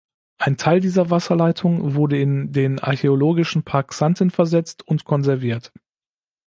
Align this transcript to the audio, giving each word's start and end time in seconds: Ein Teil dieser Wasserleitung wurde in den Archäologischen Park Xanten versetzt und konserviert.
Ein 0.39 0.57
Teil 0.57 0.79
dieser 0.79 1.11
Wasserleitung 1.11 1.93
wurde 1.93 2.19
in 2.19 2.51
den 2.51 2.79
Archäologischen 2.79 3.61
Park 3.61 3.89
Xanten 3.89 4.31
versetzt 4.31 4.81
und 4.87 5.05
konserviert. 5.05 5.71